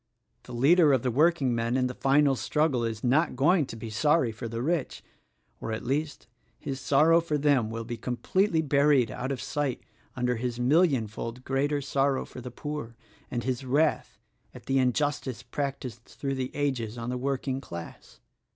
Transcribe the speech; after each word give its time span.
The 0.45 0.51
leader 0.53 0.93
of 0.93 1.03
the 1.03 1.11
workingmen 1.11 1.77
in 1.77 1.85
the 1.85 1.93
final 1.93 2.35
struggle 2.35 2.83
is 2.83 3.03
not 3.03 3.35
going 3.35 3.67
to 3.67 3.75
be 3.75 3.91
sorry 3.91 4.31
for 4.31 4.47
the 4.47 4.63
rich— 4.63 5.03
or, 5.61 5.71
at 5.71 5.85
least, 5.85 6.25
his 6.57 6.79
sor 6.79 7.09
row 7.09 7.21
for 7.21 7.37
them 7.37 7.69
will 7.69 7.83
be 7.83 7.97
completely 7.97 8.63
buried 8.63 9.11
out 9.11 9.31
of 9.31 9.39
sight 9.39 9.83
under 10.15 10.37
his 10.37 10.57
millionfold 10.59 11.43
greater 11.43 11.81
sorrow 11.81 12.25
for 12.25 12.41
the 12.41 12.49
poor 12.49 12.95
and 13.29 13.43
his 13.43 13.63
wrath 13.63 14.17
at 14.55 14.65
the 14.65 14.79
injustice 14.79 15.43
practiced 15.43 16.03
through 16.05 16.33
the 16.33 16.49
ages 16.55 16.97
on 16.97 17.11
the 17.11 17.15
working 17.17 17.61
class. 17.61 18.19